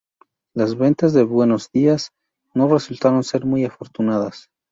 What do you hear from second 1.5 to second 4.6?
Días" no resultaron ser muy afortunadas.